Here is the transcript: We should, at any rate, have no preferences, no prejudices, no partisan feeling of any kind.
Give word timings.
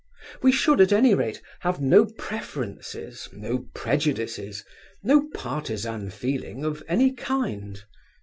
We 0.41 0.51
should, 0.51 0.81
at 0.81 0.91
any 0.91 1.13
rate, 1.13 1.43
have 1.59 1.79
no 1.79 2.07
preferences, 2.07 3.29
no 3.31 3.67
prejudices, 3.75 4.65
no 5.03 5.29
partisan 5.35 6.09
feeling 6.09 6.65
of 6.65 6.81
any 6.87 7.11
kind. 7.13 7.79